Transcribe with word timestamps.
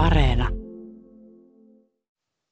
Areena. 0.00 0.48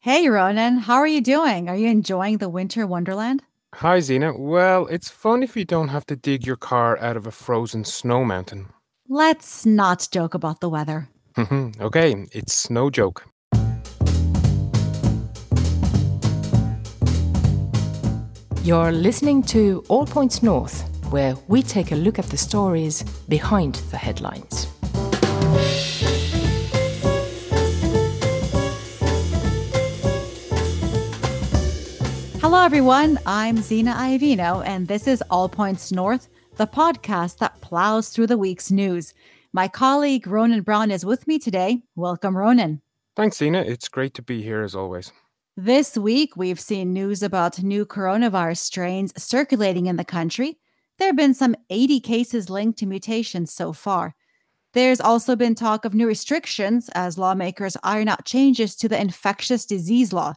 Hey, 0.00 0.29
Ronan, 0.29 0.76
how 0.79 0.96
are 0.96 1.06
you 1.06 1.22
doing? 1.22 1.68
Are 1.68 1.76
you 1.76 1.88
enjoying 1.88 2.38
the 2.38 2.48
winter 2.48 2.86
wonderland? 2.86 3.42
Hi, 3.74 4.01
Zena. 4.01 4.37
Well, 4.37 4.87
it's 4.88 5.08
fun 5.08 5.42
if 5.42 5.56
you 5.56 5.64
don't 5.64 5.88
have 5.88 6.04
to 6.06 6.16
dig 6.16 6.46
your 6.46 6.56
car 6.56 6.98
out 6.98 7.16
of 7.16 7.26
a 7.26 7.30
frozen 7.30 7.84
snow 7.84 8.22
mountain. 8.22 8.69
Let's 9.08 9.64
not 9.64 10.08
joke 10.11 10.34
about 10.34 10.61
the 10.61 10.69
weather. 10.69 11.08
Mm-hmm. 11.37 11.82
okay, 11.82 12.26
it's 12.33 12.69
no 12.69 12.90
joke. 12.90 13.24
You're 18.62 18.92
listening 18.92 19.42
to 19.45 19.83
All 19.88 20.05
Points 20.05 20.42
North, 20.42 20.83
where 21.10 21.34
we 21.46 21.62
take 21.62 21.92
a 21.92 21.96
look 21.96 22.19
at 22.19 22.27
the 22.27 22.37
stories 22.37 23.05
behind 23.28 23.77
the 23.91 23.96
headlines. 23.96 24.67
Hello, 32.51 32.65
everyone. 32.65 33.19
I'm 33.27 33.59
Zena 33.59 33.93
Iovino, 33.93 34.66
and 34.66 34.88
this 34.88 35.07
is 35.07 35.23
All 35.29 35.51
Points 35.51 35.93
North, 35.93 36.30
the 36.57 36.66
podcast 36.66 37.37
that 37.41 37.61
plows 37.61 38.09
through 38.09 38.29
the 38.29 38.38
week's 38.38 38.71
news. 38.71 39.12
My 39.52 39.69
colleague 39.69 40.27
Ronan 40.27 40.62
Brown 40.62 40.91
is 40.91 41.05
with 41.05 41.27
me 41.29 41.38
today. 41.38 41.83
Welcome, 41.95 42.34
Ronan. 42.34 42.80
Thanks, 43.15 43.37
Zena. 43.37 43.61
It's 43.61 43.91
great 43.91 44.15
to 44.15 44.23
be 44.23 44.41
here 44.41 44.62
as 44.62 44.74
always. 44.74 45.12
This 45.59 45.98
week, 45.98 46.38
we've 46.38 46.59
seen 46.59 46.95
news 46.95 47.23
about 47.23 47.62
new 47.62 47.84
coronavirus 47.84 48.60
strains 48.60 49.12
circulating 49.23 49.85
in 49.85 49.96
the 49.96 50.02
country. 50.02 50.57
There 50.96 51.09
have 51.09 51.16
been 51.16 51.35
some 51.35 51.55
80 51.69 52.01
cases 52.01 52.49
linked 52.49 52.79
to 52.79 52.87
mutations 52.87 53.52
so 53.52 53.74
far. 53.74 54.15
There's 54.73 55.02
also 55.02 55.37
been 55.37 55.55
talk 55.55 55.85
of 55.85 55.93
new 55.93 56.07
restrictions 56.07 56.88
as 56.95 57.19
lawmakers 57.19 57.77
iron 57.83 58.09
out 58.09 58.24
changes 58.24 58.74
to 58.77 58.88
the 58.88 58.99
infectious 58.99 59.66
disease 59.66 60.15
law. 60.15 60.32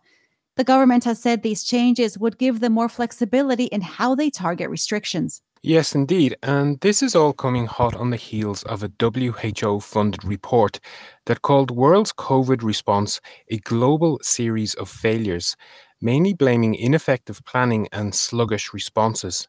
The 0.58 0.64
government 0.64 1.06
has 1.06 1.22
said 1.22 1.44
these 1.44 1.64
changes 1.64 2.18
would 2.18 2.38
give 2.38 2.60
them 2.60 2.74
more 2.74 2.90
flexibility 2.90 3.66
in 3.66 3.82
how 3.82 4.16
they 4.16 4.30
target 4.30 4.70
restrictions. 4.70 5.42
Yes, 5.64 5.94
indeed. 5.94 6.36
And 6.42 6.80
this 6.80 7.04
is 7.04 7.16
all 7.16 7.34
coming 7.34 7.68
hot 7.68 7.96
on 7.96 8.10
the 8.10 8.18
heels 8.18 8.64
of 8.64 8.84
a 8.84 8.92
WHO 9.00 9.80
funded 9.80 10.24
report 10.24 10.80
that 11.28 11.44
called 11.44 11.70
World's 11.70 12.12
COVID 12.12 12.64
Response 12.64 13.22
a 13.50 13.58
global 13.60 14.20
series 14.24 14.74
of 14.74 14.90
failures, 14.90 15.56
mainly 16.02 16.34
blaming 16.34 16.74
ineffective 16.74 17.46
planning 17.46 17.88
and 17.92 18.16
sluggish 18.16 18.74
responses. 18.74 19.48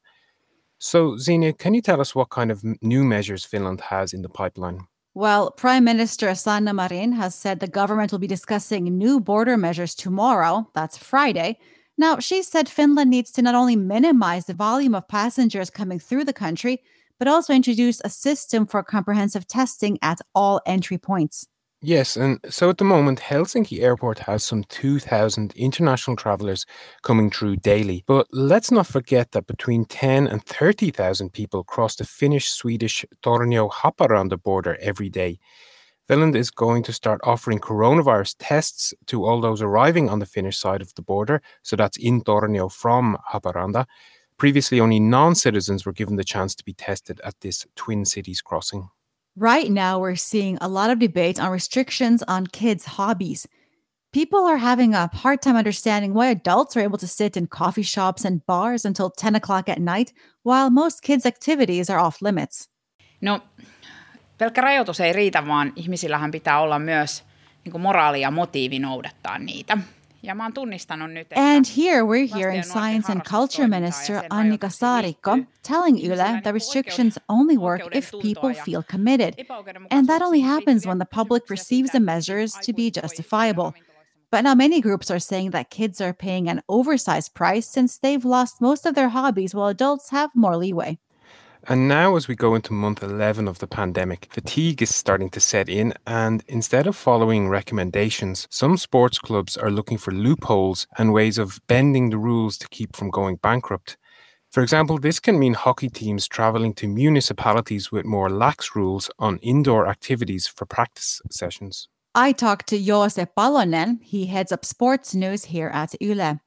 So, 0.79 1.17
Zena, 1.17 1.55
can 1.55 1.73
you 1.73 1.81
tell 1.81 2.01
us 2.01 2.15
what 2.15 2.29
kind 2.29 2.51
of 2.51 2.63
new 2.83 3.05
measures 3.05 3.47
Finland 3.47 3.81
has 3.81 4.13
in 4.13 4.21
the 4.21 4.29
pipeline? 4.29 4.87
Well, 5.15 5.51
Prime 5.51 5.85
Minister 5.85 6.35
Sanna 6.35 6.73
Marin 6.73 7.13
has 7.13 7.35
said 7.35 7.61
the 7.61 7.67
government 7.67 8.13
will 8.13 8.19
be 8.19 8.27
discussing 8.27 8.85
new 8.85 9.21
border 9.21 9.59
measures 9.59 9.95
tomorrow, 9.95 10.71
that's 10.75 10.97
Friday. 10.97 11.59
Now, 11.99 12.19
she 12.19 12.43
said 12.43 12.67
Finland 12.67 13.11
needs 13.11 13.31
to 13.33 13.43
not 13.43 13.55
only 13.55 13.77
minimize 13.77 14.47
the 14.47 14.55
volume 14.55 14.95
of 14.95 15.09
passengers 15.09 15.69
coming 15.69 15.99
through 15.99 16.25
the 16.25 16.33
country, 16.33 16.83
but 17.19 17.29
also 17.29 17.53
introduce 17.53 18.01
a 18.03 18.09
system 18.09 18.67
for 18.67 18.83
comprehensive 18.83 19.47
testing 19.47 19.99
at 20.01 20.23
all 20.35 20.63
entry 20.65 20.97
points. 20.97 21.47
Yes, 21.85 22.17
and 22.17 22.39
so 22.49 22.71
at 22.71 22.79
the 22.79 22.85
moment, 22.85 23.19
Helsinki 23.19 23.83
Airport 23.83 24.21
has 24.21 24.45
some 24.45 24.63
2,000 24.65 25.53
international 25.57 26.15
travellers 26.15 26.65
coming 27.03 27.29
through 27.29 27.57
daily. 27.57 28.05
But 28.07 28.29
let's 28.31 28.71
not 28.71 28.87
forget 28.87 29.33
that 29.33 29.49
between 29.49 29.87
10 29.87 30.29
and 30.29 30.45
30,000 30.45 31.33
people 31.33 31.65
cross 31.65 31.97
the 31.97 32.05
Finnish 32.05 32.51
Swedish 32.51 33.05
Tornio 33.25 33.69
Haparanda 33.69 34.41
border 34.41 34.79
every 34.81 35.09
day. 35.09 35.41
Finland 36.07 36.37
is 36.37 36.53
going 36.53 36.85
to 36.85 36.93
start 36.93 37.21
offering 37.25 37.59
coronavirus 37.59 38.37
tests 38.39 38.95
to 39.07 39.25
all 39.25 39.41
those 39.41 39.61
arriving 39.61 40.09
on 40.09 40.21
the 40.21 40.27
Finnish 40.27 40.59
side 40.59 40.83
of 40.83 40.95
the 40.95 41.03
border. 41.03 41.43
So 41.63 41.75
that's 41.75 41.97
in 41.97 42.23
Tornio 42.23 42.71
from 42.71 43.19
Haparanda. 43.33 43.87
Previously, 44.39 44.79
only 44.79 45.01
non 45.01 45.35
citizens 45.35 45.85
were 45.85 45.93
given 45.93 46.15
the 46.15 46.25
chance 46.25 46.55
to 46.55 46.65
be 46.65 46.75
tested 46.75 47.21
at 47.25 47.41
this 47.41 47.67
Twin 47.75 48.05
Cities 48.05 48.41
crossing. 48.41 48.89
Right 49.37 49.71
now, 49.71 49.99
we're 49.99 50.17
seeing 50.17 50.59
a 50.61 50.69
lot 50.69 50.91
of 50.91 50.99
debate 50.99 51.41
on 51.41 51.51
restrictions 51.51 52.23
on 52.29 52.47
kids' 52.47 52.85
hobbies. 52.85 53.49
People 54.13 54.41
are 54.41 54.59
having 54.59 54.95
a 54.95 55.09
hard 55.15 55.41
time 55.41 55.57
understanding 55.57 56.13
why 56.13 56.27
adults 56.27 56.77
are 56.77 56.85
able 56.85 56.99
to 56.99 57.07
sit 57.07 57.35
in 57.37 57.47
coffee 57.47 57.83
shops 57.83 58.27
and 58.27 58.45
bars 58.45 58.85
until 58.85 59.09
10 59.09 59.35
o'clock 59.35 59.71
at 59.71 59.79
night, 59.79 60.13
while 60.43 60.69
most 60.69 61.03
kids' 61.03 61.25
activities 61.25 61.89
are 61.89 61.99
off 61.99 62.21
limits. 62.21 62.69
No, 63.23 63.41
pelkkä 64.39 64.61
rajoitus 64.61 65.01
ei 65.01 65.13
riitä, 65.13 65.47
vaan 65.47 65.73
ihmisillähän 65.77 66.31
pitää 66.31 66.61
olla 66.61 66.79
myös 66.79 67.25
niin 67.65 67.81
moraali 67.81 68.21
ja 68.21 68.31
motiivi 68.31 68.79
noudattaa 68.79 69.39
niitä. 69.39 69.79
And 71.33 71.67
here 71.67 72.05
we're 72.05 72.27
hearing 72.27 72.63
Science 72.63 73.09
and 73.09 73.25
Culture 73.25 73.67
Minister 73.67 74.23
Annika 74.31 74.71
Saarikko 74.71 75.47
telling 75.63 75.97
Yle 75.97 76.41
that 76.43 76.55
restrictions 76.55 77.19
only 77.29 77.57
work 77.59 77.83
if 77.93 78.13
people 78.21 78.55
feel 78.55 78.83
committed. 78.83 79.45
And 79.91 80.09
that 80.09 80.23
only 80.23 80.41
happens 80.41 80.87
when 80.87 80.99
the 80.99 81.07
public 81.07 81.51
receives 81.51 81.91
the 81.91 82.01
measures 82.01 82.55
to 82.63 82.73
be 82.73 82.91
justifiable. 82.91 83.75
But 84.31 84.45
now 84.45 84.55
many 84.55 84.81
groups 84.81 85.11
are 85.11 85.19
saying 85.19 85.51
that 85.51 85.69
kids 85.69 86.01
are 86.01 86.15
paying 86.15 86.49
an 86.49 86.63
oversized 86.69 87.35
price 87.35 87.69
since 87.69 87.99
they've 87.99 88.25
lost 88.25 88.63
most 88.63 88.87
of 88.87 88.95
their 88.95 89.11
hobbies 89.11 89.55
while 89.55 89.69
adults 89.69 90.09
have 90.11 90.31
more 90.35 90.57
leeway. 90.57 90.99
And 91.69 91.87
now, 91.87 92.17
as 92.17 92.27
we 92.27 92.35
go 92.35 92.57
into 92.57 92.73
month 92.73 93.05
11 93.05 93.47
of 93.47 93.61
the 93.61 93.69
pandemic, 93.69 94.27
fatigue 94.31 94.83
is 94.83 94.93
starting 94.93 95.31
to 95.31 95.39
set 95.41 95.69
in. 95.69 95.95
And 96.09 96.43
instead 96.49 96.89
of 96.89 96.97
following 96.97 97.49
recommendations, 97.49 98.49
some 98.51 98.77
sports 98.77 99.21
clubs 99.21 99.57
are 99.57 99.71
looking 99.71 99.97
for 99.97 100.11
loopholes 100.11 100.89
and 100.99 101.13
ways 101.13 101.39
of 101.39 101.61
bending 101.69 102.11
the 102.11 102.19
rules 102.19 102.59
to 102.59 102.69
keep 102.69 102.97
from 102.97 103.11
going 103.11 103.37
bankrupt. 103.37 103.97
For 104.51 104.63
example, 104.63 104.99
this 104.99 105.21
can 105.21 105.39
mean 105.39 105.55
hockey 105.55 105.89
teams 105.89 106.27
traveling 106.27 106.75
to 106.75 106.89
municipalities 106.89 107.93
with 107.93 108.05
more 108.05 108.29
lax 108.29 108.75
rules 108.75 109.09
on 109.21 109.39
indoor 109.39 109.87
activities 109.87 110.49
for 110.49 110.67
practice 110.67 111.23
sessions. 111.31 111.89
I 112.15 112.33
talked 112.33 112.69
to 112.69 112.77
Joose 112.77 113.25
Palonen. 113.37 114.03
He 114.03 114.27
heads 114.27 114.53
up 114.53 114.65
sports 114.65 115.15
news 115.15 115.45
here 115.45 115.69
at 115.69 115.95
Yle. 116.03 116.41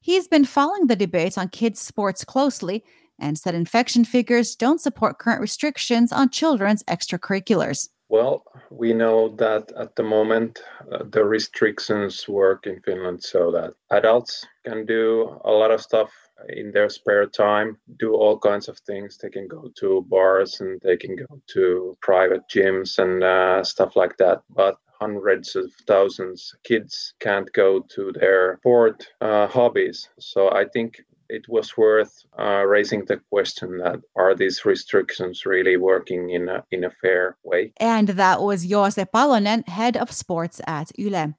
He's 0.00 0.26
been 0.26 0.44
following 0.44 0.88
the 0.88 0.96
debates 0.96 1.38
on 1.38 1.50
kids' 1.50 1.80
sports 1.80 2.24
closely 2.24 2.82
and 3.22 3.38
said 3.38 3.54
infection 3.54 4.04
figures 4.04 4.54
don't 4.54 4.80
support 4.80 5.18
current 5.18 5.40
restrictions 5.40 6.12
on 6.12 6.28
children's 6.28 6.82
extracurriculars. 6.84 7.88
Well, 8.08 8.44
we 8.70 8.92
know 8.92 9.34
that 9.36 9.72
at 9.72 9.96
the 9.96 10.02
moment 10.02 10.60
uh, 10.92 11.04
the 11.10 11.24
restrictions 11.24 12.28
work 12.28 12.66
in 12.66 12.78
Finland 12.82 13.22
so 13.22 13.50
that 13.52 13.72
adults 13.90 14.46
can 14.66 14.84
do 14.84 15.40
a 15.46 15.50
lot 15.50 15.70
of 15.70 15.80
stuff 15.80 16.10
in 16.50 16.72
their 16.72 16.90
spare 16.90 17.26
time, 17.26 17.78
do 17.98 18.14
all 18.14 18.38
kinds 18.38 18.68
of 18.68 18.78
things. 18.80 19.16
They 19.16 19.30
can 19.30 19.48
go 19.48 19.70
to 19.76 20.04
bars 20.08 20.60
and 20.60 20.78
they 20.82 20.96
can 20.96 21.16
go 21.16 21.40
to 21.54 21.96
private 22.02 22.42
gyms 22.54 22.98
and 22.98 23.24
uh, 23.24 23.64
stuff 23.64 23.96
like 23.96 24.18
that. 24.18 24.42
But 24.50 24.76
hundreds 25.00 25.56
of 25.56 25.72
thousands 25.88 26.52
of 26.54 26.62
kids 26.62 27.14
can't 27.20 27.52
go 27.52 27.80
to 27.94 28.12
their 28.12 28.58
sport 28.60 29.08
uh, 29.20 29.46
hobbies. 29.46 30.08
So 30.18 30.50
I 30.52 30.64
think 30.66 31.02
it 31.32 31.48
was 31.48 31.76
worth 31.76 32.24
uh, 32.38 32.62
raising 32.66 33.04
the 33.06 33.18
question 33.30 33.78
that 33.78 34.00
are 34.14 34.34
these 34.34 34.64
restrictions 34.64 35.46
really 35.46 35.76
working 35.76 36.30
in 36.30 36.48
a, 36.48 36.62
in 36.70 36.84
a 36.84 36.90
fair 37.02 37.36
way? 37.42 37.72
And 37.78 38.08
that 38.08 38.42
was 38.42 38.66
Joose 38.70 39.04
Palonen, 39.14 39.66
head 39.66 39.96
of 39.96 40.12
sports 40.12 40.60
at 40.66 40.92
Yle. 40.98 41.34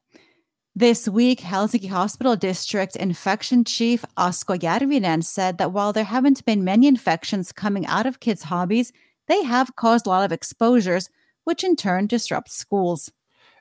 This 0.76 1.08
week, 1.08 1.42
Helsinki 1.42 1.90
Hospital 1.90 2.36
District 2.36 2.96
Infection 2.96 3.64
Chief 3.64 4.04
Asko 4.18 4.58
Järvinen 4.58 5.24
said 5.24 5.60
that 5.60 5.72
while 5.72 5.94
there 5.94 6.04
haven't 6.04 6.44
been 6.46 6.64
many 6.64 6.88
infections 6.88 7.52
coming 7.52 7.86
out 7.86 8.08
of 8.08 8.20
kids' 8.20 8.44
hobbies, 8.44 8.92
they 9.28 9.44
have 9.44 9.76
caused 9.76 10.08
a 10.08 10.10
lot 10.10 10.26
of 10.26 10.32
exposures, 10.32 11.10
which 11.44 11.64
in 11.64 11.76
turn 11.76 12.08
disrupts 12.08 12.58
schools. 12.58 13.12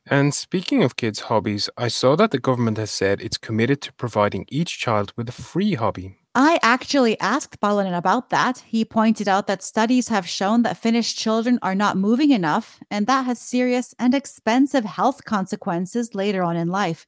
And 0.07 0.35
speaking 0.35 0.83
of 0.83 0.97
kids' 0.97 1.21
hobbies, 1.21 1.69
I 1.77 1.89
saw 1.89 2.17
that 2.17 2.31
the 2.31 2.41
government 2.41 2.79
has 2.79 2.91
said 2.91 3.21
it's 3.21 3.37
committed 3.37 3.83
to 3.83 3.93
providing 3.93 4.47
each 4.49 4.79
child 4.79 5.13
with 5.17 5.29
a 5.29 5.33
free 5.33 5.75
hobby. 5.75 6.17
I 6.35 6.59
actually 6.63 7.21
asked 7.21 7.61
Palonen 7.61 7.95
about 7.95 8.31
that. 8.31 8.65
He 8.67 8.87
pointed 8.87 9.29
out 9.29 9.47
that 9.49 9.63
studies 9.63 10.09
have 10.09 10.27
shown 10.27 10.63
that 10.63 10.79
Finnish 10.79 11.15
children 11.15 11.59
are 11.61 11.75
not 11.75 11.99
moving 11.99 12.31
enough, 12.31 12.81
and 12.91 13.07
that 13.07 13.27
has 13.27 13.39
serious 13.39 13.95
and 13.99 14.15
expensive 14.15 14.87
health 14.87 15.27
consequences 15.27 16.15
later 16.15 16.43
on 16.43 16.57
in 16.57 16.69
life. 16.69 17.07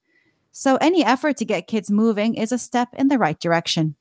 So, 0.53 0.76
any 0.76 1.03
effort 1.03 1.38
to 1.38 1.47
get 1.47 1.67
kids 1.67 1.91
moving 1.91 2.35
is 2.35 2.53
a 2.53 2.59
step 2.59 2.88
in 2.93 3.09
the 3.09 3.17
right 3.17 3.41
direction. 3.41 3.97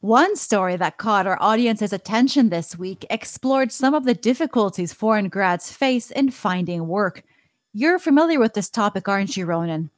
One 0.00 0.34
story 0.34 0.76
that 0.76 0.96
caught 0.96 1.26
our 1.26 1.36
audience's 1.42 1.92
attention 1.92 2.48
this 2.48 2.78
week 2.78 3.04
explored 3.10 3.70
some 3.70 3.92
of 3.92 4.06
the 4.06 4.14
difficulties 4.14 4.94
foreign 4.94 5.28
grads 5.28 5.70
face 5.70 6.10
in 6.10 6.30
finding 6.30 6.88
work. 6.88 7.22
You're 7.78 7.98
familiar 7.98 8.40
with 8.40 8.54
this 8.54 8.70
topic, 8.70 9.06
aren't 9.06 9.36
you, 9.36 9.44
Ronan? 9.44 9.90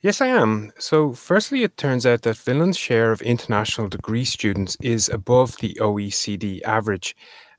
Yes, 0.00 0.20
I 0.20 0.26
am. 0.26 0.72
So, 0.80 1.12
firstly, 1.12 1.62
it 1.62 1.76
turns 1.76 2.04
out 2.04 2.22
that 2.22 2.36
Finland's 2.36 2.76
share 2.76 3.12
of 3.12 3.22
international 3.22 3.88
degree 3.88 4.24
students 4.24 4.76
is 4.82 5.08
above 5.08 5.56
the 5.58 5.78
OECD 5.80 6.60
average. 6.64 7.14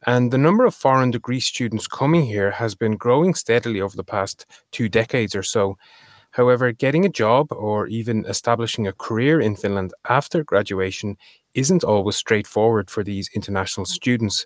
And 0.06 0.33
the 0.33 0.38
number 0.38 0.65
of 0.65 0.75
foreign 0.75 1.12
degree 1.12 1.39
students 1.39 1.88
coming 1.88 2.25
here 2.25 2.51
has 2.51 2.75
been 2.75 2.98
growing 2.98 3.36
steadily 3.36 3.80
over 3.80 3.95
the 3.95 4.04
past 4.04 4.45
two 4.71 4.89
decades 4.89 5.33
or 5.33 5.44
so. 5.44 5.77
However, 6.31 6.74
getting 6.74 7.06
a 7.06 7.16
job 7.24 7.48
or 7.54 7.88
even 7.88 8.25
establishing 8.25 8.86
a 8.86 8.92
career 8.92 9.39
in 9.39 9.56
Finland 9.56 9.94
after 10.09 10.44
graduation 10.44 11.16
isn't 11.54 11.86
always 11.86 12.18
straightforward 12.18 12.92
for 12.92 13.01
these 13.01 13.30
international 13.33 13.86
students. 13.86 14.45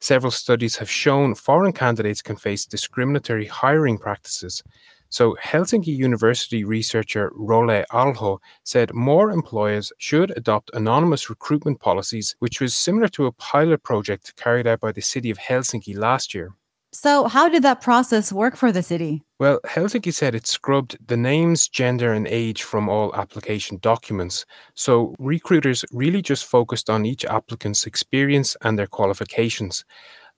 Several 0.00 0.30
studies 0.30 0.76
have 0.76 0.90
shown 0.90 1.34
foreign 1.34 1.72
candidates 1.72 2.22
can 2.22 2.36
face 2.36 2.64
discriminatory 2.64 3.46
hiring 3.46 3.98
practices. 3.98 4.62
So, 5.10 5.36
Helsinki 5.42 5.86
University 5.96 6.64
researcher 6.64 7.32
Rolle 7.34 7.84
Alho 7.90 8.40
said 8.62 8.92
more 8.94 9.30
employers 9.30 9.90
should 9.98 10.36
adopt 10.36 10.70
anonymous 10.74 11.30
recruitment 11.30 11.80
policies, 11.80 12.36
which 12.40 12.60
was 12.60 12.76
similar 12.76 13.08
to 13.08 13.26
a 13.26 13.32
pilot 13.32 13.82
project 13.82 14.36
carried 14.36 14.66
out 14.66 14.80
by 14.80 14.92
the 14.92 15.00
city 15.00 15.30
of 15.30 15.38
Helsinki 15.38 15.96
last 15.96 16.34
year. 16.34 16.52
So, 16.92 17.28
how 17.28 17.48
did 17.48 17.62
that 17.64 17.82
process 17.82 18.32
work 18.32 18.56
for 18.56 18.72
the 18.72 18.82
city? 18.82 19.22
Well, 19.38 19.60
Helsinki 19.66 20.12
said 20.12 20.34
it 20.34 20.46
scrubbed 20.46 20.96
the 21.06 21.16
names, 21.16 21.68
gender, 21.68 22.12
and 22.12 22.26
age 22.26 22.62
from 22.62 22.88
all 22.88 23.14
application 23.14 23.78
documents. 23.82 24.46
So, 24.74 25.14
recruiters 25.18 25.84
really 25.92 26.22
just 26.22 26.46
focused 26.46 26.88
on 26.88 27.04
each 27.04 27.24
applicant's 27.24 27.86
experience 27.86 28.56
and 28.62 28.78
their 28.78 28.86
qualifications. 28.86 29.84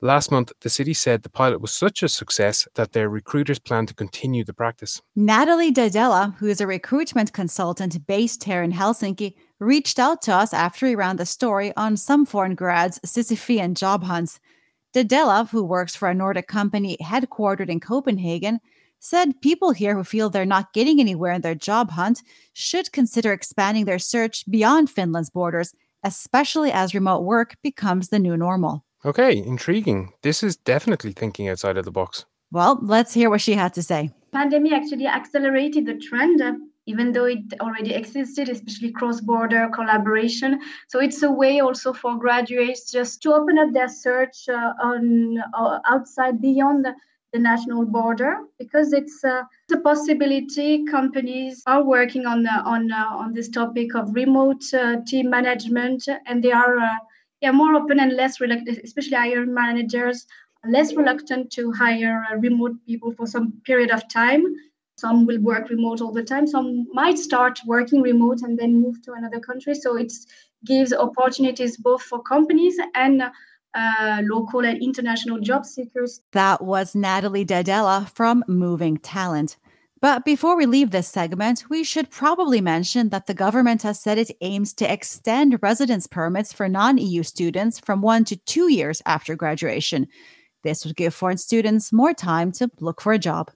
Last 0.03 0.31
month, 0.31 0.51
the 0.61 0.69
city 0.69 0.95
said 0.95 1.21
the 1.21 1.29
pilot 1.29 1.61
was 1.61 1.71
such 1.71 2.01
a 2.01 2.09
success 2.09 2.67
that 2.73 2.91
their 2.91 3.07
recruiters 3.07 3.59
plan 3.59 3.85
to 3.85 3.93
continue 3.93 4.43
the 4.43 4.53
practice. 4.53 4.99
Natalie 5.15 5.71
Dadella, 5.71 6.35
who 6.37 6.47
is 6.47 6.59
a 6.59 6.65
recruitment 6.65 7.33
consultant 7.33 8.07
based 8.07 8.43
here 8.43 8.63
in 8.63 8.71
Helsinki, 8.71 9.35
reached 9.59 9.99
out 9.99 10.23
to 10.23 10.33
us 10.33 10.53
after 10.53 10.87
we 10.87 10.95
ran 10.95 11.17
the 11.17 11.25
story 11.25 11.71
on 11.77 11.97
some 11.97 12.25
foreign 12.25 12.55
grads' 12.55 12.99
Sisyphean 13.05 13.75
job 13.75 14.03
hunts. 14.03 14.39
Dedela, 14.93 15.49
who 15.49 15.63
works 15.63 15.95
for 15.95 16.09
a 16.09 16.13
Nordic 16.13 16.47
company 16.47 16.97
headquartered 17.01 17.69
in 17.69 17.79
Copenhagen, 17.79 18.59
said 18.99 19.41
people 19.41 19.71
here 19.71 19.95
who 19.95 20.03
feel 20.03 20.29
they're 20.29 20.45
not 20.45 20.73
getting 20.73 20.99
anywhere 20.99 21.31
in 21.33 21.41
their 21.41 21.55
job 21.55 21.91
hunt 21.91 22.21
should 22.53 22.91
consider 22.91 23.33
expanding 23.33 23.85
their 23.85 23.99
search 23.99 24.43
beyond 24.49 24.89
Finland's 24.89 25.29
borders, 25.29 25.73
especially 26.03 26.71
as 26.71 26.93
remote 26.93 27.21
work 27.21 27.55
becomes 27.63 28.09
the 28.09 28.19
new 28.19 28.37
normal. 28.37 28.85
Okay, 29.03 29.35
intriguing. 29.37 30.13
This 30.21 30.43
is 30.43 30.55
definitely 30.55 31.13
thinking 31.13 31.49
outside 31.49 31.77
of 31.77 31.85
the 31.85 31.91
box. 31.91 32.25
Well, 32.51 32.79
let's 32.81 33.13
hear 33.13 33.29
what 33.29 33.41
she 33.41 33.53
had 33.53 33.73
to 33.73 33.81
say. 33.81 34.11
Pandemic 34.31 34.73
actually 34.73 35.07
accelerated 35.07 35.85
the 35.85 35.95
trend, 35.95 36.41
even 36.85 37.11
though 37.11 37.25
it 37.25 37.39
already 37.59 37.93
existed, 37.93 38.49
especially 38.49 38.91
cross-border 38.91 39.69
collaboration. 39.73 40.59
So 40.87 40.99
it's 40.99 41.21
a 41.23 41.31
way 41.31 41.59
also 41.59 41.93
for 41.93 42.17
graduates 42.17 42.91
just 42.91 43.21
to 43.23 43.33
open 43.33 43.57
up 43.57 43.71
their 43.73 43.87
search 43.87 44.49
uh, 44.49 44.73
on 44.81 45.37
uh, 45.53 45.79
outside 45.87 46.41
beyond 46.41 46.85
the, 46.85 46.93
the, 47.33 47.39
national 47.39 47.85
border 47.85 48.39
because 48.57 48.93
it's, 48.93 49.23
uh, 49.23 49.43
a 49.71 49.77
possibility. 49.77 50.83
Companies 50.85 51.63
are 51.65 51.83
working 51.83 52.25
on 52.25 52.45
uh, 52.45 52.61
on 52.65 52.91
uh, 52.91 53.05
on 53.11 53.33
this 53.33 53.47
topic 53.47 53.95
of 53.95 54.13
remote 54.13 54.61
team 55.07 55.29
management, 55.29 56.03
and 56.25 56.43
they 56.43 56.51
are 56.51 56.77
yeah, 57.41 57.51
more 57.51 57.75
open 57.75 57.99
and 57.99 58.13
less 58.13 58.39
reluctant, 58.39 58.79
especially 58.83 59.17
hiring 59.17 59.53
managers, 59.53 60.27
less 60.67 60.93
reluctant 60.93 61.51
to 61.51 61.71
hire 61.71 62.23
uh, 62.31 62.35
remote 62.37 62.73
people 62.85 63.11
for 63.13 63.25
some 63.25 63.53
period 63.65 63.91
of 63.91 64.07
time. 64.09 64.43
Some 65.01 65.25
will 65.25 65.41
work 65.41 65.69
remote 65.71 65.99
all 65.99 66.11
the 66.11 66.23
time. 66.23 66.45
Some 66.45 66.85
might 66.93 67.17
start 67.17 67.59
working 67.65 68.03
remote 68.03 68.43
and 68.43 68.57
then 68.59 68.79
move 68.79 69.01
to 69.05 69.13
another 69.13 69.39
country. 69.39 69.73
So 69.73 69.97
it 69.97 70.13
gives 70.63 70.93
opportunities 70.93 71.75
both 71.75 72.03
for 72.03 72.21
companies 72.21 72.77
and 72.93 73.23
uh, 73.73 74.21
local 74.23 74.63
and 74.63 74.79
international 74.79 75.39
job 75.39 75.65
seekers. 75.65 76.21
That 76.33 76.63
was 76.63 76.93
Natalie 76.93 77.45
Dedela 77.45 78.13
from 78.13 78.43
Moving 78.47 78.97
Talent. 78.97 79.57
But 80.01 80.23
before 80.23 80.55
we 80.55 80.67
leave 80.67 80.91
this 80.91 81.07
segment, 81.07 81.65
we 81.67 81.83
should 81.83 82.11
probably 82.11 82.61
mention 82.61 83.09
that 83.09 83.25
the 83.25 83.33
government 83.33 83.81
has 83.81 83.99
said 83.99 84.19
it 84.19 84.29
aims 84.41 84.71
to 84.75 84.91
extend 84.91 85.57
residence 85.63 86.05
permits 86.05 86.53
for 86.53 86.69
non 86.69 86.99
EU 86.99 87.23
students 87.23 87.79
from 87.79 88.01
one 88.01 88.23
to 88.25 88.35
two 88.35 88.71
years 88.71 89.01
after 89.07 89.35
graduation. 89.35 90.07
This 90.63 90.85
would 90.85 90.95
give 90.95 91.15
foreign 91.15 91.37
students 91.37 91.91
more 91.91 92.13
time 92.13 92.51
to 92.53 92.69
look 92.79 93.01
for 93.01 93.13
a 93.13 93.19
job. 93.19 93.49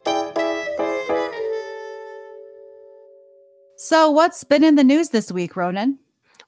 So, 3.78 4.10
what's 4.10 4.46
been 4.46 4.64
in 4.64 4.76
the 4.76 4.86
news 4.86 5.10
this 5.10 5.34
week, 5.34 5.58
Ronan? 5.58 6.00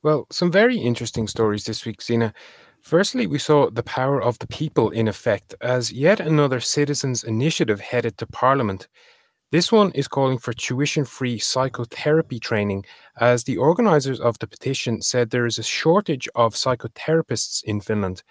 Well, 0.02 0.28
some 0.32 0.50
very 0.50 0.78
interesting 0.78 1.28
stories 1.28 1.66
this 1.66 1.86
week, 1.86 2.02
Zena. 2.02 2.34
Firstly, 2.82 3.28
we 3.28 3.38
saw 3.38 3.70
the 3.70 3.84
power 3.84 4.22
of 4.22 4.40
the 4.40 4.48
people 4.48 4.92
in 4.92 5.10
effect 5.10 5.54
as 5.60 5.92
yet 5.92 6.22
another 6.22 6.62
citizens' 6.62 7.26
initiative 7.26 7.82
headed 7.82 8.18
to 8.20 8.28
Parliament. 8.28 8.88
This 9.52 9.74
one 9.74 9.92
is 9.92 10.08
calling 10.08 10.38
for 10.38 10.54
tuition 10.54 11.04
free 11.04 11.38
psychotherapy 11.38 12.40
training, 12.40 12.86
as 13.20 13.44
the 13.44 13.58
organisers 13.58 14.22
of 14.22 14.40
the 14.40 14.48
petition 14.48 15.02
said 15.02 15.30
there 15.30 15.46
is 15.46 15.60
a 15.60 15.64
shortage 15.64 16.30
of 16.34 16.54
psychotherapists 16.54 17.62
in 17.66 17.82
Finland. 17.82 18.24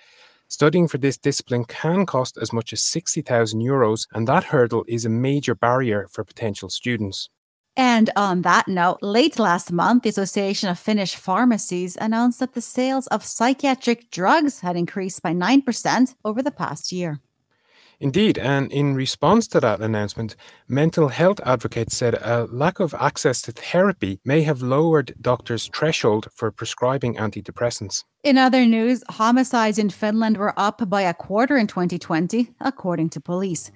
Studying 0.48 0.88
for 0.88 0.96
this 0.96 1.19
discipline 1.19 1.66
can 1.66 2.06
cost 2.06 2.38
as 2.38 2.50
much 2.50 2.72
as 2.72 2.82
60,000 2.82 3.60
euros, 3.60 4.06
and 4.14 4.26
that 4.26 4.44
hurdle 4.44 4.87
is 4.88 5.04
a 5.04 5.10
major 5.10 5.54
barrier 5.54 6.06
for 6.10 6.25
potential 6.25 6.70
students. 6.70 7.28
And 7.76 8.11
on 8.17 8.43
that 8.43 8.69
note, 8.69 8.99
late 9.02 9.38
last 9.38 9.70
month, 9.70 10.05
the 10.05 10.08
Association 10.08 10.70
of 10.70 10.78
Finnish 10.78 11.14
Pharmacies 11.14 11.96
announced 12.00 12.40
that 12.40 12.55
the 12.55 12.62
sales 12.62 13.06
of 13.08 13.25
psychiatric 13.25 14.11
drugs 14.11 14.61
had 14.61 14.76
increased 14.76 15.23
by 15.23 15.32
9% 15.32 16.14
over 16.25 16.43
the 16.43 16.50
past 16.50 16.90
year. 16.90 17.20
Indeed, 17.99 18.37
and 18.38 18.70
in 18.73 18.94
response 18.94 19.46
to 19.49 19.61
that 19.61 19.81
announcement, 19.81 20.37
mental 20.69 21.08
health 21.08 21.40
advocates 21.44 21.96
said 21.96 22.14
a 22.14 22.46
lack 22.50 22.78
of 22.78 22.94
access 22.94 23.40
to 23.43 23.52
therapy 23.52 24.20
may 24.25 24.43
have 24.43 24.61
lowered 24.61 25.14
doctors' 25.20 25.70
threshold 25.72 26.29
for 26.34 26.50
prescribing 26.50 27.14
antidepressants. 27.14 28.05
In 28.22 28.37
other 28.37 28.67
news, 28.67 29.02
homicides 29.08 29.79
in 29.79 29.88
Finland 29.88 30.37
were 30.37 30.52
up 30.58 30.88
by 30.90 31.02
a 31.02 31.14
quarter 31.14 31.56
in 31.56 31.67
2020, 31.67 32.50
according 32.61 33.08
to 33.11 33.20
police. 33.20 33.70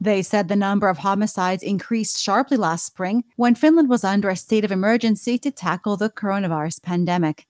They 0.00 0.22
said 0.22 0.48
the 0.48 0.56
number 0.56 0.88
of 0.88 0.98
homicides 0.98 1.62
increased 1.62 2.18
sharply 2.18 2.56
last 2.56 2.86
spring 2.86 3.24
when 3.36 3.54
Finland 3.54 3.90
was 3.90 4.02
under 4.02 4.30
a 4.30 4.36
state 4.36 4.64
of 4.64 4.72
emergency 4.72 5.36
to 5.38 5.50
tackle 5.50 5.98
the 5.98 6.08
coronavirus 6.08 6.82
pandemic. 6.82 7.46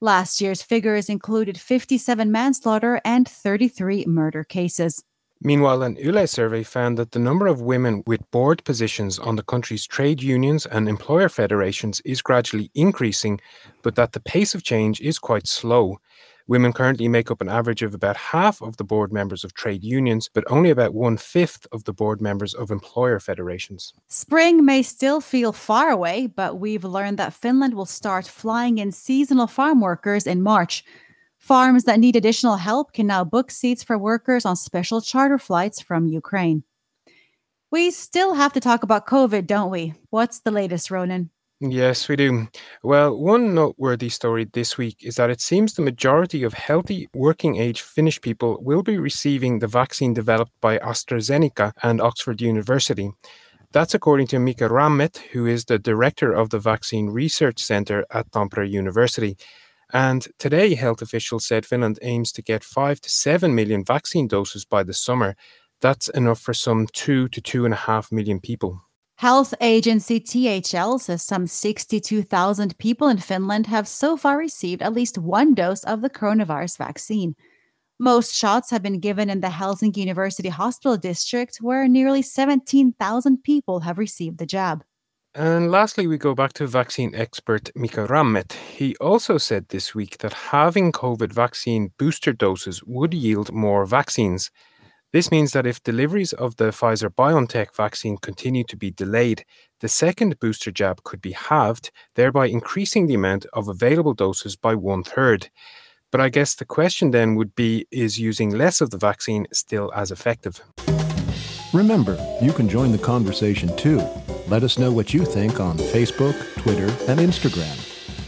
Last 0.00 0.40
year's 0.40 0.62
figures 0.62 1.10
included 1.10 1.60
57 1.60 2.32
manslaughter 2.32 3.00
and 3.04 3.28
33 3.28 4.06
murder 4.06 4.42
cases. 4.42 5.04
Meanwhile, 5.44 5.82
an 5.82 5.96
Yle 5.96 6.26
survey 6.26 6.62
found 6.62 6.96
that 6.96 7.10
the 7.10 7.18
number 7.18 7.46
of 7.46 7.60
women 7.60 8.04
with 8.06 8.30
board 8.30 8.64
positions 8.64 9.18
on 9.18 9.36
the 9.36 9.42
country's 9.42 9.86
trade 9.86 10.22
unions 10.22 10.66
and 10.66 10.88
employer 10.88 11.28
federations 11.28 12.00
is 12.04 12.22
gradually 12.22 12.70
increasing, 12.74 13.40
but 13.82 13.96
that 13.96 14.12
the 14.12 14.20
pace 14.20 14.54
of 14.54 14.62
change 14.62 15.00
is 15.00 15.18
quite 15.18 15.48
slow. 15.48 15.98
Women 16.52 16.74
currently 16.74 17.08
make 17.08 17.30
up 17.30 17.40
an 17.40 17.48
average 17.48 17.80
of 17.80 17.94
about 17.94 18.14
half 18.14 18.60
of 18.60 18.76
the 18.76 18.84
board 18.84 19.10
members 19.10 19.42
of 19.42 19.54
trade 19.54 19.82
unions, 19.82 20.28
but 20.28 20.44
only 20.48 20.68
about 20.68 20.92
one 20.92 21.16
fifth 21.16 21.66
of 21.72 21.84
the 21.84 21.94
board 21.94 22.20
members 22.20 22.52
of 22.52 22.70
employer 22.70 23.18
federations. 23.18 23.94
Spring 24.08 24.62
may 24.62 24.82
still 24.82 25.22
feel 25.22 25.52
far 25.52 25.88
away, 25.88 26.26
but 26.26 26.60
we've 26.60 26.84
learned 26.84 27.18
that 27.18 27.32
Finland 27.32 27.72
will 27.72 27.86
start 27.86 28.26
flying 28.26 28.76
in 28.76 28.92
seasonal 28.92 29.46
farm 29.46 29.80
workers 29.80 30.26
in 30.26 30.42
March. 30.42 30.84
Farms 31.38 31.84
that 31.84 31.98
need 31.98 32.16
additional 32.16 32.58
help 32.58 32.92
can 32.92 33.06
now 33.06 33.24
book 33.24 33.50
seats 33.50 33.82
for 33.82 33.96
workers 33.96 34.44
on 34.44 34.54
special 34.54 35.00
charter 35.00 35.38
flights 35.38 35.80
from 35.80 36.06
Ukraine. 36.06 36.64
We 37.70 37.90
still 37.90 38.34
have 38.34 38.52
to 38.52 38.60
talk 38.60 38.82
about 38.82 39.06
COVID, 39.06 39.46
don't 39.46 39.70
we? 39.70 39.94
What's 40.10 40.40
the 40.40 40.50
latest, 40.50 40.90
Ronan? 40.90 41.30
Yes, 41.64 42.08
we 42.08 42.16
do. 42.16 42.48
Well, 42.82 43.16
one 43.16 43.54
noteworthy 43.54 44.08
story 44.08 44.46
this 44.52 44.76
week 44.76 44.96
is 45.00 45.14
that 45.14 45.30
it 45.30 45.40
seems 45.40 45.74
the 45.74 45.82
majority 45.82 46.42
of 46.42 46.54
healthy 46.54 47.08
working 47.14 47.56
age 47.56 47.82
Finnish 47.82 48.20
people 48.20 48.58
will 48.62 48.82
be 48.82 48.98
receiving 48.98 49.60
the 49.60 49.68
vaccine 49.68 50.12
developed 50.12 50.50
by 50.60 50.78
AstraZeneca 50.78 51.72
and 51.84 52.00
Oxford 52.00 52.40
University. 52.40 53.12
That's 53.70 53.94
according 53.94 54.26
to 54.28 54.40
Mika 54.40 54.68
Rämet, 54.68 55.18
who 55.32 55.46
is 55.46 55.64
the 55.64 55.78
director 55.78 56.32
of 56.32 56.50
the 56.50 56.58
Vaccine 56.58 57.10
Research 57.10 57.60
Center 57.60 58.04
at 58.10 58.30
Tampere 58.32 58.68
University. 58.68 59.36
And 59.92 60.26
today, 60.38 60.74
health 60.74 61.00
officials 61.00 61.46
said 61.46 61.64
Finland 61.64 61.98
aims 62.02 62.32
to 62.32 62.42
get 62.42 62.64
5 62.64 63.00
to 63.02 63.08
7 63.08 63.54
million 63.54 63.84
vaccine 63.84 64.26
doses 64.26 64.64
by 64.64 64.82
the 64.82 64.94
summer. 64.94 65.36
That's 65.80 66.08
enough 66.08 66.40
for 66.40 66.54
some 66.54 66.88
2 66.92 67.28
to 67.28 67.40
2.5 67.40 68.10
million 68.10 68.40
people. 68.40 68.82
Health 69.22 69.54
agency 69.60 70.18
THL 70.18 70.98
says 70.98 71.22
some 71.22 71.46
62,000 71.46 72.76
people 72.78 73.06
in 73.06 73.18
Finland 73.18 73.68
have 73.68 73.86
so 73.86 74.16
far 74.16 74.36
received 74.36 74.82
at 74.82 74.92
least 74.92 75.16
one 75.16 75.54
dose 75.54 75.84
of 75.84 76.00
the 76.00 76.10
coronavirus 76.10 76.76
vaccine. 76.76 77.36
Most 78.00 78.34
shots 78.34 78.70
have 78.70 78.82
been 78.82 78.98
given 78.98 79.30
in 79.30 79.40
the 79.40 79.46
Helsinki 79.46 79.98
University 79.98 80.48
Hospital 80.48 80.96
district, 80.96 81.58
where 81.60 81.86
nearly 81.86 82.20
17,000 82.20 83.44
people 83.44 83.78
have 83.82 83.96
received 83.96 84.38
the 84.38 84.44
jab. 84.44 84.82
And 85.36 85.70
lastly, 85.70 86.08
we 86.08 86.18
go 86.18 86.34
back 86.34 86.52
to 86.54 86.66
vaccine 86.66 87.14
expert 87.14 87.70
Mika 87.76 88.08
Rämet. 88.08 88.54
He 88.76 88.96
also 88.96 89.38
said 89.38 89.68
this 89.68 89.94
week 89.94 90.18
that 90.18 90.50
having 90.50 90.90
COVID 90.90 91.32
vaccine 91.32 91.92
booster 91.96 92.32
doses 92.32 92.82
would 92.82 93.14
yield 93.14 93.52
more 93.52 93.86
vaccines. 93.86 94.50
This 95.12 95.30
means 95.30 95.52
that 95.52 95.66
if 95.66 95.82
deliveries 95.82 96.32
of 96.32 96.56
the 96.56 96.70
Pfizer 96.70 97.10
BioNTech 97.10 97.76
vaccine 97.76 98.16
continue 98.16 98.64
to 98.64 98.76
be 98.78 98.90
delayed, 98.90 99.44
the 99.80 99.88
second 99.88 100.40
booster 100.40 100.70
jab 100.70 101.02
could 101.02 101.20
be 101.20 101.32
halved, 101.32 101.90
thereby 102.14 102.46
increasing 102.46 103.06
the 103.06 103.14
amount 103.14 103.44
of 103.52 103.68
available 103.68 104.14
doses 104.14 104.56
by 104.56 104.74
one 104.74 105.02
third. 105.02 105.50
But 106.10 106.22
I 106.22 106.30
guess 106.30 106.54
the 106.54 106.64
question 106.64 107.10
then 107.10 107.34
would 107.34 107.54
be 107.54 107.86
is 107.90 108.18
using 108.18 108.50
less 108.50 108.80
of 108.80 108.88
the 108.88 108.96
vaccine 108.96 109.46
still 109.52 109.92
as 109.94 110.10
effective? 110.10 110.62
Remember, 111.74 112.16
you 112.40 112.52
can 112.52 112.68
join 112.68 112.90
the 112.90 112.98
conversation 112.98 113.74
too. 113.76 114.02
Let 114.48 114.62
us 114.62 114.78
know 114.78 114.92
what 114.92 115.12
you 115.12 115.26
think 115.26 115.60
on 115.60 115.76
Facebook, 115.76 116.36
Twitter, 116.62 116.86
and 117.10 117.20
Instagram. 117.20 117.76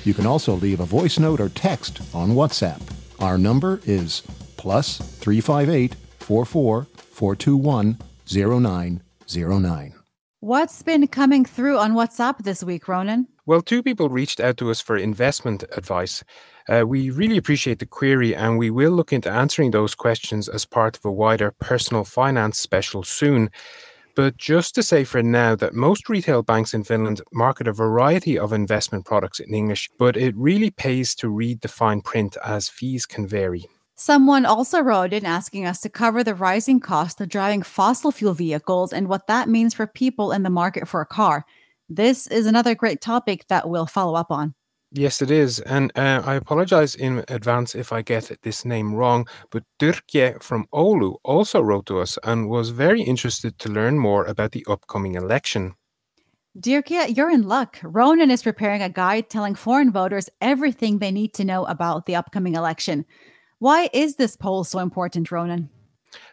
You 0.05 0.12
can 0.12 0.26
also 0.26 0.55
leave 0.55 0.81
a 0.81 0.87
voice 0.87 1.19
note 1.19 1.41
or 1.41 1.49
text 1.49 2.03
on 2.14 2.33
WhatsApp. 2.33 2.83
Our 3.21 3.38
number 3.38 3.81
is 3.87 4.23
plus 4.59 4.99
358 4.99 5.97
44 6.25 6.87
421 6.97 7.99
0909. 8.26 9.95
What's 10.40 10.83
been 10.83 11.07
coming 11.07 11.45
through 11.45 11.78
on 11.78 11.93
WhatsApp 11.93 12.38
this 12.45 12.64
week, 12.64 12.88
Ronan? 12.88 13.28
Well, 13.47 13.61
two 13.61 13.83
people 13.83 14.09
reached 14.09 14.40
out 14.40 14.57
to 14.57 14.71
us 14.71 14.81
for 14.81 14.97
investment 14.97 15.64
advice. 15.76 16.25
Uh, 16.66 16.85
we 16.87 17.11
really 17.11 17.37
appreciate 17.37 17.78
the 17.78 17.87
query 17.87 18.35
and 18.35 18.59
we 18.59 18.71
will 18.71 18.93
look 18.93 19.12
into 19.12 19.31
answering 19.31 19.71
those 19.71 19.95
questions 19.95 20.49
as 20.49 20.64
part 20.64 20.97
of 20.97 21.04
a 21.04 21.12
wider 21.12 21.50
personal 21.61 22.04
finance 22.04 22.59
special 22.59 23.02
soon. 23.02 23.50
But 24.16 24.38
just 24.38 24.75
to 24.76 24.83
say 24.83 25.04
for 25.04 25.23
now 25.23 25.54
that 25.57 25.75
most 25.75 26.09
retail 26.09 26.43
banks 26.43 26.73
in 26.73 26.85
Finland 26.85 27.21
market 27.33 27.69
a 27.69 27.73
variety 27.73 28.38
of 28.38 28.52
investment 28.52 29.04
products 29.04 29.40
in 29.40 29.52
English, 29.52 29.90
but 29.99 30.16
it 30.16 30.35
really 30.37 30.71
pays 30.71 31.14
to 31.16 31.28
read 31.28 31.61
the 31.61 31.69
fine 31.69 32.00
print 32.00 32.38
as 32.45 32.69
fees 32.69 33.04
can 33.04 33.26
vary. 33.26 33.66
Someone 33.97 34.45
also 34.45 34.81
wrote 34.81 35.13
in 35.13 35.25
asking 35.25 35.67
us 35.67 35.81
to 35.81 35.89
cover 35.89 36.25
the 36.25 36.35
rising 36.35 36.81
cost 36.81 37.21
of 37.21 37.29
driving 37.29 37.63
fossil 37.63 38.11
fuel 38.11 38.35
vehicles 38.35 38.93
and 38.93 39.07
what 39.07 39.29
that 39.29 39.49
means 39.49 39.73
for 39.73 39.87
people 39.87 40.33
in 40.33 40.43
the 40.43 40.51
market 40.51 40.89
for 40.89 41.01
a 41.01 41.07
car. 41.07 41.45
This 41.89 42.27
is 42.27 42.47
another 42.47 42.75
great 42.75 43.01
topic 43.01 43.47
that 43.49 43.69
we'll 43.69 43.87
follow 43.87 44.17
up 44.17 44.33
on. 44.33 44.55
Yes, 44.91 45.23
it 45.23 45.31
is. 45.31 45.61
And 45.61 45.93
uh, 45.97 46.23
I 46.25 46.35
apologize 46.35 46.97
in 46.97 47.25
advance 47.29 47.75
if 47.75 47.93
I 47.93 48.03
get 48.03 48.37
this 48.43 48.65
name 48.65 48.95
wrong, 48.95 49.29
but 49.51 49.63
Dirkje 49.79 50.43
from 50.43 50.67
Oulu 50.73 51.17
also 51.23 51.61
wrote 51.61 51.87
to 51.87 52.01
us 52.01 52.19
and 52.25 52.49
was 52.49 52.71
very 52.71 53.03
interested 53.03 53.59
to 53.61 53.69
learn 53.69 53.99
more 53.99 54.25
about 54.25 54.53
the 54.53 54.65
upcoming 54.69 55.15
election. 55.15 55.75
Dirkje, 56.59 57.17
you're 57.17 57.31
in 57.31 57.43
luck. 57.43 57.79
Ronan 57.83 58.31
is 58.31 58.43
preparing 58.43 58.83
a 58.83 58.89
guide 58.89 59.31
telling 59.31 59.55
foreign 59.55 59.91
voters 59.93 60.31
everything 60.41 60.99
they 60.99 61.11
need 61.11 61.35
to 61.35 61.45
know 61.45 61.65
about 61.65 62.07
the 62.07 62.15
upcoming 62.15 62.55
election. 62.55 63.05
Why 63.64 63.88
is 63.94 64.16
this 64.16 64.37
poll 64.37 64.62
so 64.64 64.78
important, 64.78 65.33
Ronan? 65.33 65.71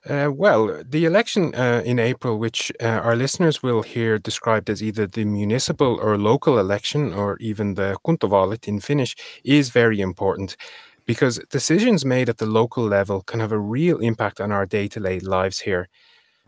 Uh, 0.06 0.30
well, 0.34 0.84
the 0.84 1.06
election 1.06 1.56
uh, 1.56 1.82
in 1.86 1.98
April, 1.98 2.38
which 2.38 2.74
uh, 2.82 2.86
our 2.86 3.16
listeners 3.16 3.64
will 3.64 3.84
hear 3.84 4.20
described 4.20 4.70
as 4.70 4.84
either 4.84 5.08
the 5.08 5.24
municipal 5.24 5.98
or 6.02 6.18
local 6.18 6.60
election, 6.60 7.14
or 7.14 7.38
even 7.38 7.76
the 7.76 7.96
kuntavaalit 8.06 8.68
in 8.68 8.82
Finnish, 8.82 9.16
is 9.46 9.70
very 9.70 10.02
important 10.02 10.58
because 11.06 11.40
decisions 11.50 12.04
made 12.04 12.28
at 12.28 12.40
the 12.40 12.46
local 12.46 12.84
level 12.84 13.22
can 13.22 13.40
have 13.40 13.54
a 13.54 13.66
real 13.78 14.00
impact 14.00 14.42
on 14.42 14.52
our 14.52 14.66
day 14.66 14.90
to 14.90 15.00
day 15.00 15.22
lives 15.22 15.60
here. 15.62 15.88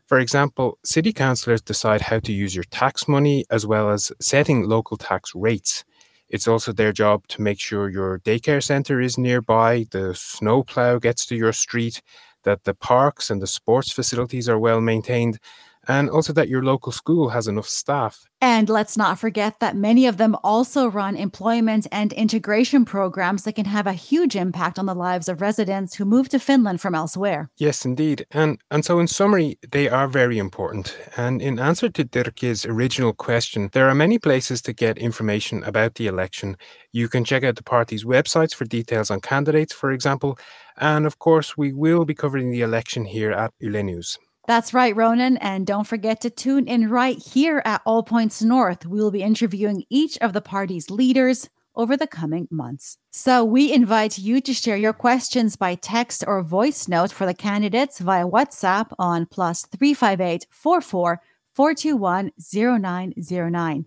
For 0.06 0.20
example, 0.20 0.80
city 0.84 1.14
councillors 1.14 1.62
decide 1.62 2.02
how 2.02 2.20
to 2.20 2.34
use 2.34 2.56
your 2.56 2.66
tax 2.66 3.08
money 3.08 3.46
as 3.50 3.66
well 3.66 3.90
as 3.90 4.12
setting 4.20 4.68
local 4.68 4.98
tax 4.98 5.34
rates. 5.34 5.86
It's 6.34 6.48
also 6.50 6.74
their 6.74 6.92
job 6.92 7.28
to 7.30 7.42
make 7.42 7.60
sure 7.62 7.90
your 7.90 8.20
daycare 8.20 8.64
centre 8.64 9.00
is 9.00 9.18
nearby, 9.18 9.86
the 9.92 10.16
snowplow 10.16 11.00
gets 11.00 11.26
to 11.28 11.36
your 11.36 11.54
street, 11.54 12.02
that 12.44 12.66
the 12.66 12.74
parks 12.74 13.30
and 13.30 13.42
the 13.42 13.48
sports 13.48 13.92
facilities 13.94 14.50
are 14.50 14.60
well 14.60 14.82
maintained, 14.82 15.40
and 15.88 16.10
also 16.10 16.34
that 16.34 16.50
your 16.50 16.64
local 16.64 16.92
school 16.92 17.30
has 17.30 17.48
enough 17.48 17.68
staff. 17.68 18.26
And 18.42 18.68
let's 18.68 18.98
not 18.98 19.20
forget 19.20 19.60
that 19.60 19.76
many 19.76 20.06
of 20.06 20.18
them 20.18 20.36
also 20.44 20.88
run 20.88 21.16
employment 21.16 21.88
and 21.92 22.12
integration 22.14 22.84
programs 22.84 23.44
that 23.44 23.56
can 23.56 23.66
have 23.66 23.88
a 23.88 23.94
huge 23.94 24.36
impact 24.36 24.78
on 24.78 24.86
the 24.86 24.94
lives 24.94 25.30
of 25.30 25.40
residents 25.42 25.96
who 25.96 26.06
move 26.06 26.28
to 26.30 26.40
Finland 26.40 26.82
from 26.82 26.94
elsewhere. 26.94 27.50
Yes, 27.58 27.86
indeed. 27.86 28.26
And 28.32 28.60
and 28.70 28.84
so 28.84 29.00
in 29.00 29.08
summary, 29.08 29.58
they 29.72 29.88
are 29.88 30.08
very 30.08 30.38
important. 30.38 30.98
And 31.16 31.42
in 31.42 31.60
answer 31.60 31.90
to 31.90 32.04
Dirk's 32.04 32.66
original 32.66 33.14
question, 33.14 33.70
there 33.72 33.88
are 33.88 33.96
many 33.96 34.20
places 34.20 34.62
to 34.64 34.74
get 34.74 34.98
information 34.98 35.64
about 35.64 35.96
the 35.96 36.08
election. 36.08 36.58
You 36.92 37.08
can 37.08 37.24
check 37.24 37.44
out 37.44 37.56
the 37.56 37.64
party's 37.64 38.04
websites 38.04 38.54
for 38.54 38.66
details 38.66 39.10
on 39.10 39.22
candidates, 39.22 39.74
for 39.74 39.92
example, 39.92 40.38
and 40.78 41.06
of 41.06 41.20
course, 41.20 41.58
we 41.58 41.72
will 41.72 42.06
be 42.06 42.16
covering 42.16 42.52
the 42.52 42.62
election 42.62 43.06
here 43.06 43.32
at 43.32 43.54
Yle 43.60 43.84
News. 43.84 44.18
That's 44.46 44.74
right, 44.74 44.96
Ronan. 44.96 45.38
And 45.38 45.66
don't 45.66 45.88
forget 45.88 46.22
to 46.22 46.30
tune 46.30 46.68
in 46.68 46.90
right 46.90 47.18
here 47.18 47.62
at 47.64 47.82
All 47.86 48.04
Points 48.04 48.42
North. 48.42 48.86
We 48.86 49.00
will 49.00 49.12
be 49.12 49.24
interviewing 49.24 49.86
each 49.90 50.18
of 50.20 50.34
the 50.34 50.42
party's 50.42 50.90
leaders 50.90 51.50
over 51.76 51.98
the 51.98 52.08
coming 52.08 52.48
months. 52.52 52.98
So 53.12 53.44
we 53.44 53.74
invite 53.74 54.18
you 54.18 54.42
to 54.42 54.54
share 54.54 54.78
your 54.78 54.94
questions 54.94 55.56
by 55.56 55.76
text 55.76 56.24
or 56.28 56.44
voice 56.44 56.88
note 56.88 57.12
for 57.12 57.26
the 57.26 57.34
candidates 57.34 58.00
via 58.00 58.26
WhatsApp 58.26 58.92
on 59.00 59.26
plus 59.26 59.66
358 59.66 60.46
44 60.50 61.22
421 61.54 62.32
0909. 62.38 63.86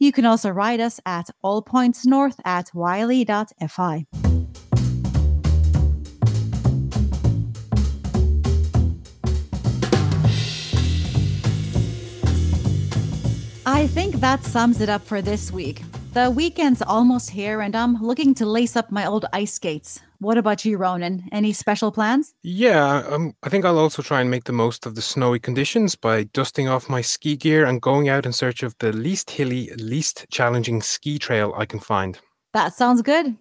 You 0.00 0.12
can 0.12 0.24
also 0.24 0.50
write 0.50 0.80
us 0.80 1.00
at 1.04 1.30
allpointsnorth 1.44 2.38
at 2.44 2.70
yle.fi. 2.74 4.06
I 13.70 13.86
think 13.86 14.14
that 14.20 14.44
sums 14.44 14.80
it 14.80 14.88
up 14.88 15.02
for 15.02 15.20
this 15.20 15.52
week. 15.52 15.82
The 16.14 16.30
weekend's 16.30 16.80
almost 16.80 17.28
here, 17.28 17.60
and 17.60 17.76
I'm 17.76 18.02
looking 18.02 18.34
to 18.36 18.46
lace 18.46 18.76
up 18.76 18.90
my 18.90 19.04
old 19.04 19.26
ice 19.34 19.52
skates. 19.52 20.00
What 20.20 20.38
about 20.38 20.64
you, 20.64 20.78
Ronan? 20.78 21.28
Any 21.32 21.52
special 21.52 21.92
plans? 21.92 22.34
Yeah, 22.42 23.02
um, 23.10 23.34
I 23.42 23.50
think 23.50 23.66
I'll 23.66 23.78
also 23.78 24.00
try 24.00 24.22
and 24.22 24.30
make 24.30 24.44
the 24.44 24.54
most 24.54 24.86
of 24.86 24.94
the 24.94 25.02
snowy 25.02 25.38
conditions 25.38 25.96
by 25.96 26.22
dusting 26.22 26.66
off 26.66 26.88
my 26.88 27.02
ski 27.02 27.36
gear 27.36 27.66
and 27.66 27.82
going 27.82 28.08
out 28.08 28.24
in 28.24 28.32
search 28.32 28.62
of 28.62 28.74
the 28.78 28.90
least 28.90 29.32
hilly, 29.32 29.68
least 29.76 30.24
challenging 30.30 30.80
ski 30.80 31.18
trail 31.18 31.52
I 31.54 31.66
can 31.66 31.78
find. 31.78 32.18
That 32.54 32.72
sounds 32.72 33.02
good. 33.02 33.36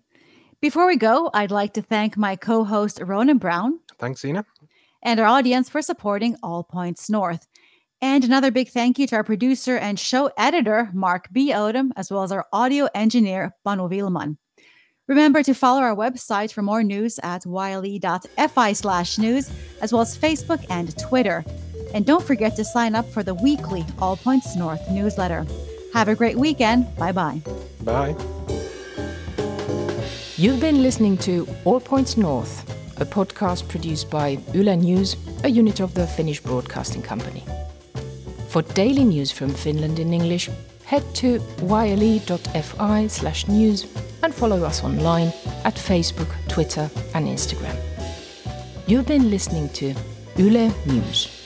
Before 0.60 0.88
we 0.88 0.98
go, 0.98 1.30
I'd 1.34 1.52
like 1.52 1.72
to 1.76 1.82
thank 1.82 2.18
my 2.18 2.36
co 2.36 2.66
host, 2.66 3.00
Ronan 3.02 3.38
Brown. 3.38 3.80
Thanks, 3.98 4.24
Zena. 4.24 4.46
And 5.02 5.22
our 5.22 5.28
audience 5.28 5.70
for 5.70 5.82
supporting 5.82 6.36
All 6.44 6.66
Points 6.66 7.10
North. 7.10 7.48
And 8.02 8.24
another 8.24 8.52
big 8.52 8.70
thank 8.70 9.00
you 9.00 9.08
to 9.08 9.16
our 9.16 9.24
producer 9.24 9.76
and 9.76 10.00
show 10.00 10.30
editor, 10.38 10.90
Mark 10.94 11.30
B. 11.32 11.52
Odom, 11.52 11.90
as 11.96 12.12
well 12.12 12.24
as 12.24 12.32
our 12.32 12.46
audio 12.54 12.88
engineer, 12.94 13.56
Panu 13.66 13.90
Vilman. 13.90 14.38
Remember 15.08 15.42
to 15.42 15.54
follow 15.54 15.82
our 15.82 15.96
website 15.96 16.52
for 16.52 16.62
more 16.62 16.84
news 16.84 17.20
at 17.24 17.46
yle.fi 17.46 18.74
slash 18.74 19.18
news, 19.18 19.50
as 19.82 19.92
well 19.94 20.02
as 20.02 20.18
Facebook 20.18 20.64
and 20.70 20.96
Twitter. 21.00 21.44
And 21.94 22.06
don't 22.06 22.24
forget 22.24 22.56
to 22.58 22.66
sign 22.66 22.94
up 22.94 23.10
for 23.10 23.24
the 23.24 23.34
weekly 23.34 23.86
All 24.00 24.18
Points 24.18 24.56
North 24.56 24.92
newsletter. 24.92 25.46
Have 25.94 26.10
a 26.10 26.16
great 26.16 26.38
weekend. 26.38 26.94
Bye-bye. 26.98 27.42
Bye. 27.84 28.16
You've 30.36 30.60
been 30.60 30.84
listening 30.84 31.18
to 31.20 31.48
All 31.64 31.80
Points 31.80 32.18
North, 32.18 32.70
a 33.02 33.06
podcast 33.06 33.68
produced 33.70 34.12
by 34.12 34.38
Yle 34.54 34.76
News, 34.76 35.16
a 35.44 35.50
unit 35.50 35.80
of 35.80 35.94
the 35.96 36.06
Finnish 36.06 36.42
Broadcasting 36.42 37.02
Company. 37.02 37.44
For 38.48 38.62
daily 38.62 39.04
news 39.04 39.32
from 39.32 39.50
Finland 39.50 40.00
in 40.00 40.14
English, 40.14 40.50
head 40.86 41.04
to 41.16 41.42
yle.fi 41.62 43.08
slash 43.08 43.48
news 43.48 43.86
and 44.24 44.34
follow 44.34 44.64
us 44.64 44.84
online 44.84 45.34
at 45.66 45.76
Facebook, 45.76 46.30
Twitter, 46.48 46.90
and 47.14 47.28
Instagram. 47.28 47.76
You've 48.88 49.06
been 49.06 49.30
listening 49.30 49.70
to 49.70 49.94
Yle 50.38 50.74
News. 50.86 51.37